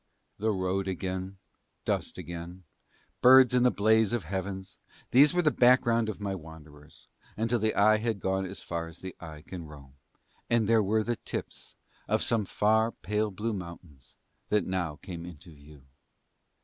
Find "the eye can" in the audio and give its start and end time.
9.01-9.67